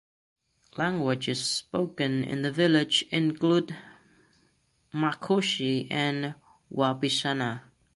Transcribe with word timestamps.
Languages 0.77 1.45
spoken 1.45 2.23
in 2.23 2.41
the 2.41 2.51
village 2.51 3.03
include 3.11 3.75
Macushi 4.91 5.85
and 5.91 6.33
Wapishana. 6.73 7.61